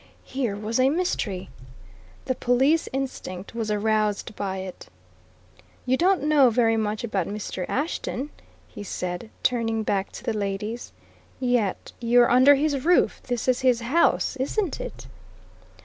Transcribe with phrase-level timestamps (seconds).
[0.23, 1.49] Here was a mystery!
[2.25, 4.87] The police instinct was aroused by it.
[5.85, 7.67] "You don't know very much about Mr.
[7.69, 8.31] Ashton?"
[8.67, 10.91] he said, turning back to the two ladies.
[11.39, 13.21] "Yet you're under his roof?
[13.27, 15.05] This is his house, isn't it?"